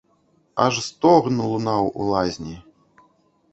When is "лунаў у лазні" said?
1.51-2.57